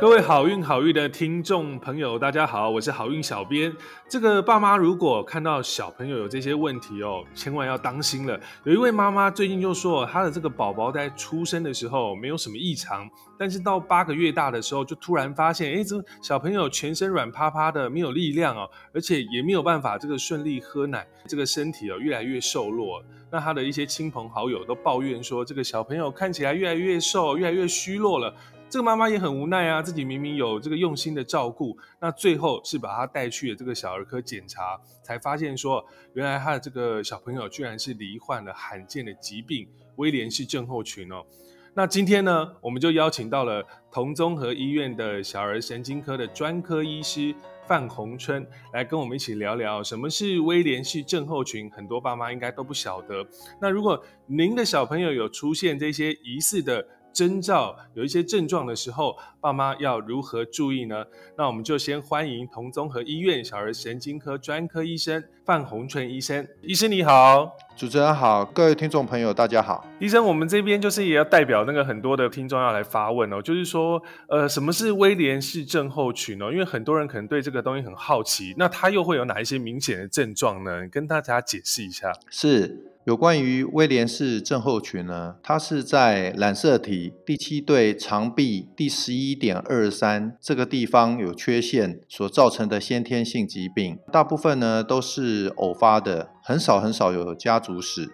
[0.00, 3.74] 各位好运好运的听众朋友，大家好，我是好运小编。
[4.08, 8.38] 这个爸妈如果看到小朋友有这些问题哦，千万要当心了。
[8.62, 23.02] 有一位妈妈最近就说，她的这个宝宝在出生的时候没有什么异常，但是到八个月大的时候，就突然发现，哎，这小朋友全身软趴趴的，没有力量哦，而且也没有办法这个顺利喝奶，这个身体哦越来越瘦弱。
[23.32, 28.32] 那他的一些亲朋好友都抱怨说，这个小朋友看起来越来越瘦，越来越虚弱了。
[28.70, 35.82] 这个妈妈也很无奈啊，自己明明有这个用心的照顾，那最后是把他带去了这个小儿科检查，才发现说，
[36.12, 41.24] 原来他的这个小朋友居然是罹患了罕见的疾病威廉氏症候群哦。
[41.72, 47.34] 那今天呢，我们就邀请到了同综合医院的小儿神经科的专科医师
[47.66, 51.70] 范宏春，来跟我们一起聊聊什么是威廉氏症候群。
[51.70, 53.26] 很多爸妈应该都不晓得。
[53.62, 61.04] 那如果您的小朋友有出现这些疑似的，征兆有一些症状的时候，爸妈要如何注意呢？
[61.36, 66.46] 那我们就先欢迎同综合医院小儿神经科专科医生范宏春医生。
[66.62, 69.84] 医生你好，主持人好，各位听众朋友大家好。
[69.98, 76.52] 医生，我们这边就是也要代表那个很多的听众要来发问哦，就是说，呃，什么是威廉氏症候群哦？
[76.52, 80.86] 因为很多人可能对这个东西很好奇，那它又会有哪一些明显的症状呢？
[80.88, 82.12] 跟大家解释一下。
[82.30, 82.87] 是。
[83.08, 98.10] 有关于威廉氏症候群呢，它是在染色体第七对肠壁第十一点二三这个地方有缺陷所造成的先天性疾病，大部分呢都是偶发的，很少很少有家族史。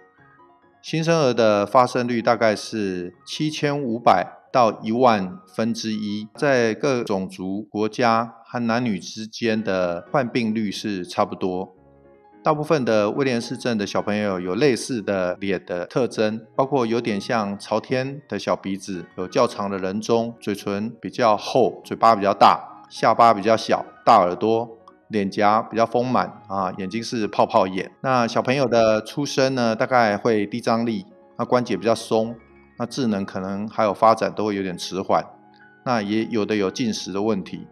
[0.80, 11.73] 新生儿的发生率大概是七千五百到一万分之一，在各种族、国家和男女之间的患病率是差不多。
[12.44, 24.68] 大部分的威廉氏症的小朋友有类似的脸的特征，包括有点像朝天的小鼻子，有较长的人中，嘴唇比较厚，嘴巴比较大，下巴比较小，大耳朵，
[25.08, 27.90] 脸颊比较丰满啊，眼睛是泡泡眼。
[28.02, 31.06] 那小朋友的出生呢，大概会低张力，
[31.38, 32.36] 那关节比较松，
[32.78, 35.24] 那智能可能还有发展都会有点迟缓，
[35.86, 37.66] 那也有的有进食的问题。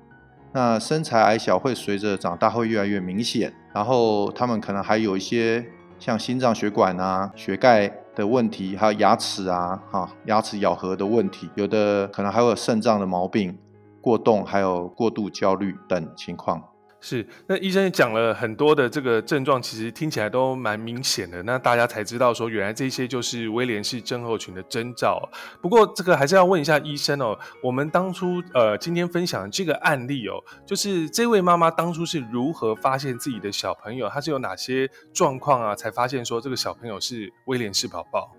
[0.54, 5.64] 那身材矮小会随着长大会越来越明显，然后他们可能还有一些
[5.98, 13.58] 像心脏血管啊、血钙的问题，还有牙齿啊、哈牙齿咬合的问题，有的可能还会有肾脏的毛病、
[14.00, 16.62] 过动，还有过度焦虑等情况。
[17.04, 21.42] 是，那医生也讲了很多的这个症状，其实听起来都蛮明显的。
[21.42, 25.28] 那大家才知道说，原来这些就是威廉氏症候群的征兆。
[25.60, 38.32] 不过这个还是要问一下医生哦，我们当初呃今天分享这个案例哦，就是这位妈妈当初是如何发现自己的小朋友，他是有哪些状况啊，才发现说这个小朋友是威廉氏宝宝？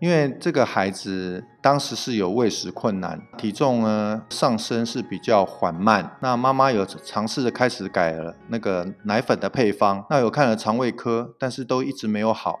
[0.00, 6.16] 因为这个孩子当时是有喂食困难，体重呢上升是比较缓慢。
[6.22, 12.60] 那妈妈有尝试着开始改了那个奶粉的配方，那有看了肠胃科，但是都一直没有好。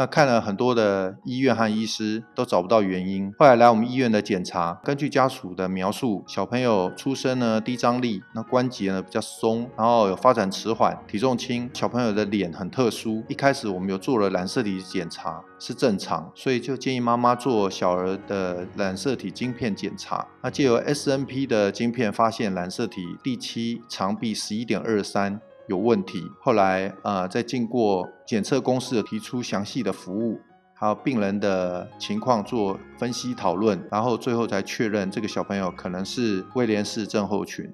[0.00, 13.22] 那看了很多的医院和医师都找不到原因，后来来我们医院的检查，根据家属的描述，小朋友出生呢低张力，那关节呢比较松，然后有发展迟缓，体重轻，小朋友的脸很特殊。
[13.28, 20.26] 一开始我们有做了染色体检查是正常，所以就建议妈妈做小儿的染色体晶片检查。
[20.42, 25.42] 那借由 SNP 的晶片发现染色体第七长臂十一点二三。
[25.70, 30.40] 有问题，后来呃，在经过检测公司的提出详细的服务，
[30.74, 37.72] 还有病人的情况做分析讨论，然后最后才确认这个小朋友可能是威廉氏症候群。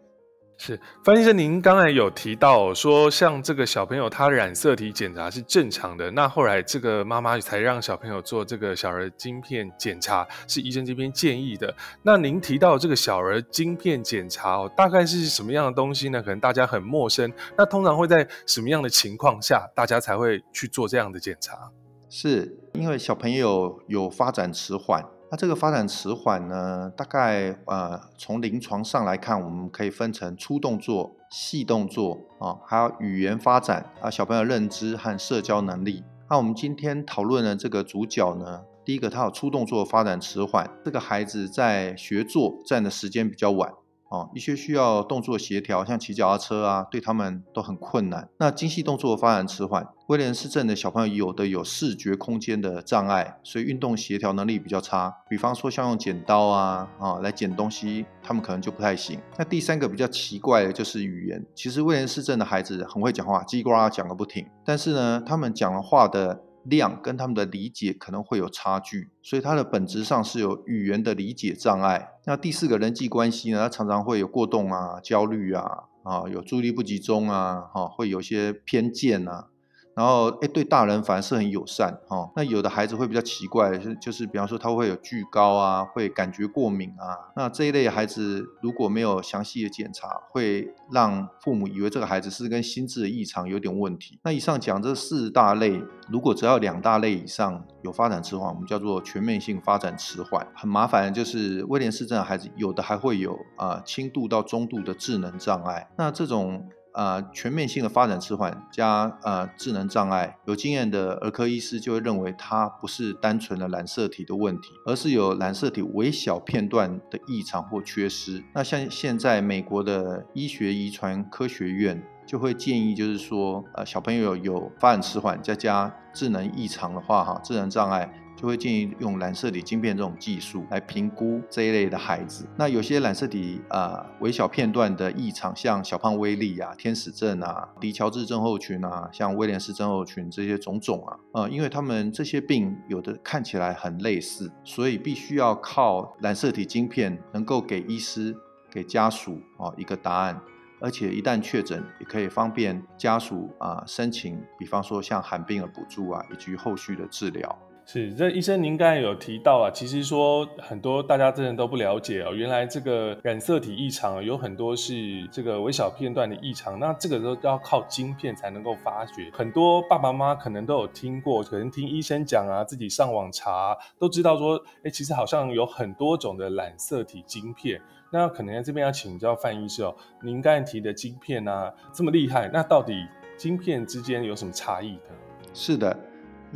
[0.59, 11.75] 是范医生，您刚才有提到说，像这个小朋友他染色体检查是正常的，那后来这个妈妈才让小朋友做这个小儿晶片检查，是医生这边建议的。
[12.03, 16.22] 那您提到这个小儿晶片检查哦，大概是什么样的东西呢？
[16.22, 17.31] 可能大家很陌生。
[17.56, 21.71] 那通常会在什么样的情况下，大家才会去做这样的检查？
[22.09, 25.04] 是因为小朋友有发展迟缓。
[25.28, 26.89] 那这个发展迟缓呢？
[26.97, 36.05] 大概呃，从临床上来看，我们可以分成粗动作、细动作啊，还有语言发展啊，小朋友认知和社交能力。
[36.31, 43.73] 那我们今天讨论的这个主角呢，第一个他有粗动作发展迟缓，这个孩子在学坐站的时间比较晚。
[44.08, 48.28] 哦，一些需要动作协调，像骑脚踏车啊，对他们都很困难。
[48.38, 55.12] 那精细动作发展迟缓，威廉斯症的小朋友有的有视觉空间的障碍，所以运动协调能力比较差。
[55.28, 59.20] 比方说像用剪刀啊啊来剪东西，他们可能就不太行。
[59.36, 66.42] 那第三个比较奇怪的就是语言，其实威廉斯症的孩子很会讲话，叽呱讲个不停，但是呢，他们讲的话的。
[66.68, 72.10] 量跟他们的理解可能会有差距，所以它的本质上是有语言的理解障碍。
[72.24, 79.48] 那第四个人际关系呢，他常常会有过动啊、焦虑啊，啊，有注意力不集中啊，哈，会有些偏见啊。
[79.97, 82.31] 然后，哎，对大人反而是很友善哈。
[82.37, 87.33] 那有的孩子会比较奇怪，是就是比方说他会有惧高啊，会感觉过敏啊。
[87.34, 94.21] 那这一类孩子如果没有详细的检查，会让父母以为这个孩子是跟心智的异常有点问题。
[94.22, 100.47] 那以上讲这四大类，如果只要两大类以上有发展迟缓，我们叫做全面性发展迟缓。
[100.54, 105.89] 很麻烦就是威廉斯症的孩子，有的还会有啊轻度到中度的智能障碍。
[105.97, 106.69] 那这种。
[106.97, 118.43] 呃，全面性的发展迟缓加呃智能障碍，有经验的儿科医师就会认为它不是单纯的染色体的问题，而是有染色体微小片段的异常或缺失。
[118.54, 128.10] 那像现在美国的医学遗传科学院就会建议，就是说，呃，小朋友有发展迟缓再加智能异常的话，哈，智能障碍。
[128.36, 132.47] 就会建议用染色体晶片这种技术来评估这一类的孩子。
[132.56, 148.36] 那有些染色体呃微小片段的异常，像小胖威利啊、天使症啊、迪乔治症候群啊、像威廉斯症候群这些种种啊，呃，因为他们这些病有的看起来很类似，所以必须要靠染色体晶片能够给医师、
[148.71, 150.39] 给家属啊一个答案，
[150.80, 157.59] 而且一旦确诊，也可以方便家属啊申请，比方说像罕病的补助啊，以及后续的治疗。
[157.88, 169.30] 是，这医生您刚才有提到啊，其实说很多大家真的都不了解哦，原来这个染色体异常有很多是这个微小片段的异常，那这个都要靠晶片才能够发掘。
[169.33, 177.80] 很多爸爸妈妈可能都有听过，可能听医生讲啊，自己上网查都知道说，哎，其实好像有很多种的染色体晶片。
[178.10, 179.94] 那可能在这边要请教范医师哦，
[180.24, 183.06] 您刚才提的晶片啊这么厉害，那到底
[183.36, 185.15] 晶片之间有什么差异呢？
[185.54, 185.97] 是的。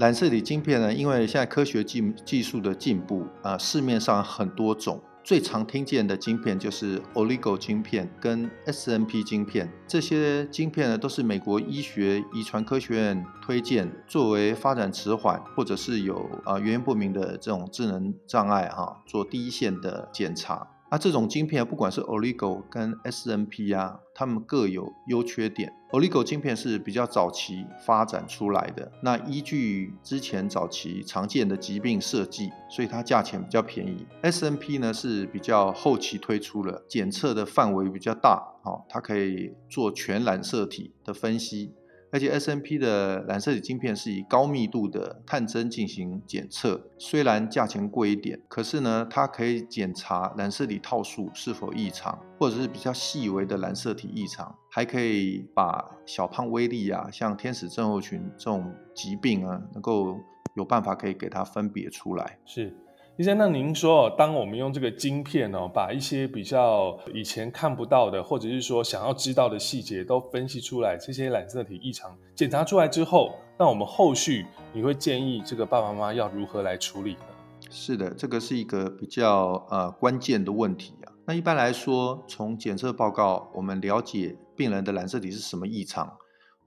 [0.00, 0.94] 染色体晶片呢？
[0.94, 9.70] 因为现在科学技技术的进步啊，市面上很多种，最常听见的晶片就是 Oligo 晶片跟 SNP 晶片。
[9.86, 20.66] 这些晶片呢，都是美国医学遗传科学院推荐作为发展迟缓或者是有啊原因不明的这种智能障碍哈，做第一线的检查。
[20.90, 25.72] 那这种晶片，不管是 Oligo 跟 SNP 啊，它们各有优缺点。
[25.92, 34.04] Oligo 晶片是比较早期发展出来的，那依据之前早期常见的疾病设计，所以它价钱比较便宜。
[34.22, 41.72] SNP 呢是比较后期推出了，检测的范围比较大，好，它可以做全染色体的分析。
[42.12, 60.18] 而且 S N P 的染色体晶片是以高密度的探针进行检测，虽然价钱贵一点，可是呢，它可以检查染色体套数是否异常，或者是比较细微的染色体异常，还可以把小胖威力啊，像天使症候群这种疾病啊，能够
[60.54, 62.38] 有办法可以给它分别出来。
[62.44, 62.74] 是。
[63.20, 77.20] 医生，那您说，当我们用这个晶片哦，把一些比较以前看不到的，或者是说想要知道的细节都分析出来，这些染色体异常检查出来之后，那我们后续你会建议这个爸爸妈妈要如何来处理呢？
[77.68, 81.12] 是的，这个是一个比较呃关键的问题啊。
[81.26, 86.10] 那一般来说，从检测报告，我们了解病人的染色体是什么异常，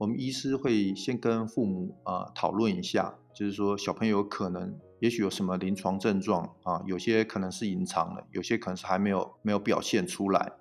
[0.03, 4.77] 我们医师会先跟父母啊讨论一下，就是说小朋友可能。
[4.99, 6.81] 也许有什么临床症状啊？
[6.85, 10.53] 有些可能是隐藏的，有些可能是还没有没有表现出来。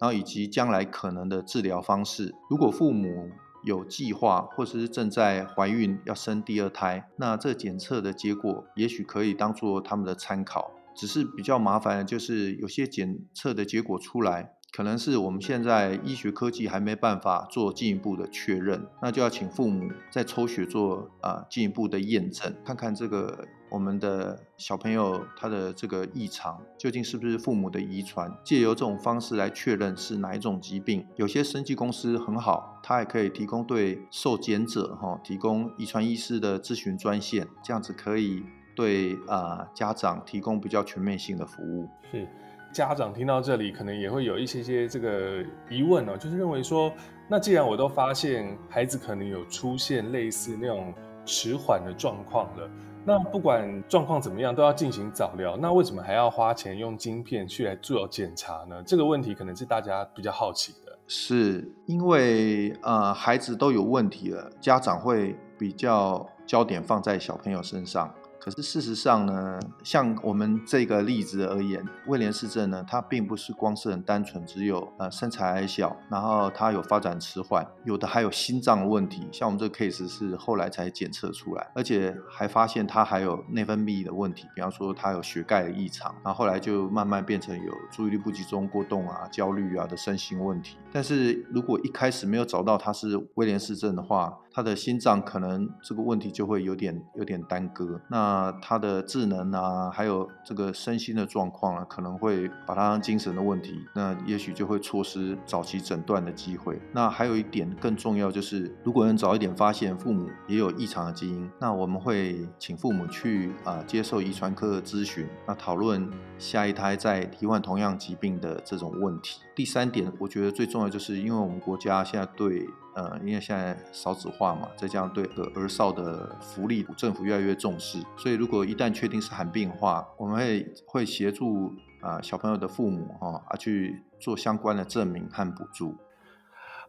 [0.00, 2.34] 然后以及将来可能的治疗方式。
[2.48, 3.30] 如果父母
[3.64, 10.72] 有计划，或者是正在怀孕要生第二胎，那这检测的结果也许可以当做他们的参考。
[10.96, 14.52] 只是比较麻烦的就是有些检测的结果出来。
[14.80, 31.06] 可能是我们现在医学科技还没办法做进一步的确认，那就要请父母再抽血做啊进一步的验证，看看这个我们的小朋友他的这个异常究竟是不是父母的遗传，借由这种方式来确认是哪一种疾病。
[31.16, 38.42] 有些生技公司很好，它也可以提供对受检者哈提供遗传医师的咨询专线，这样子可以
[38.74, 41.86] 对啊家长提供比较全面性的服务。
[42.10, 42.26] 是。
[42.72, 46.92] 家长听到这里，可能也会有一些些这个疑问哦，就是认为说，
[47.28, 52.70] 那既然我都发现孩子可能有出现类似那种迟缓的状况了，
[53.04, 58.82] 那不管状况怎么样，都要进行早疗，那为什么还要花钱用晶片去来做检查呢？
[58.86, 60.96] 这个问题可能是大家比较好奇的。
[61.06, 68.14] 是因为呃，孩子都有问题了，家长会比较焦点放在小朋友身上。
[68.40, 79.28] 可是事实上呢，像我们这个例子而言，威廉氏症呢，它并不是光是很单纯，只有呃身材矮小，然后它有发展迟缓，有的还有心脏问题。
[79.30, 90.78] 像我们这个 case 是后来才检测出来，而且还发现它还有内分泌的问题，比方说它有血钙的异常，然后后来就慢慢变成有注意力不集中、过动啊、焦虑啊的身心问题。
[90.90, 106.80] 但是如果一开始没有找到他是威廉氏症的话，他的心脏可能这个问题就会有点有点耽搁，那他的智能啊，还有这个身心的状况啊，可能会把他当精神的问题，那也许就会错失早期诊断的机会。
[106.92, 119.40] 那还有一点更重要就是，如果能早一点发现父母也有异常的基因，那我们会请父母去啊接受遗传科的咨询，那讨论下一胎在罹患同样疾病的这种问题。
[119.54, 135.96] 第三点，我觉得最重要就是因为我们国家现在对呃，因为现在少子化嘛，再加上对儿少的福利，政府越来越重视，所以如果一旦确定是罕病的话，我们会会协助啊小朋友的父母哈啊去做相关的证明和补助。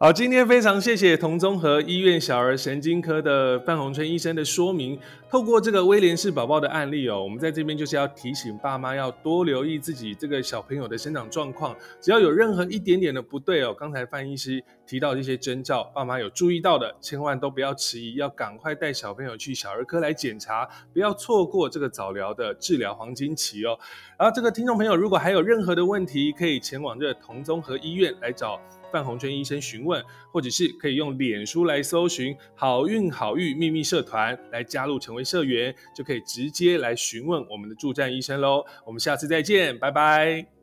[0.01, 4.99] 好，今天非常谢谢同综合医院小儿神经科的范宏春医生的说明。
[5.29, 11.75] 透过这个威廉氏宝宝的案例哦，我们在这边就是要提醒爸妈要多留意自己这个小朋友的生长状况。
[12.01, 23.77] 只要有任何一点点的不对哦，刚才范医师提到这些征兆，爸妈有注意到的，千万都不要迟疑，要赶快带小朋友去小儿科来检查，不要错过这个早疗的治疗黄金期哦。
[24.17, 28.59] 然后这个听众朋友如果还有任何的问题，可以前往这个同综合医院来找。
[28.91, 38.63] 范红春医生询问，或者是可以用脸书来搜寻“好运好运秘密社团”来加入成为社员，就可以直接来询问我们的助战医生喽。
[38.85, 40.60] 我们下次再见，拜拜。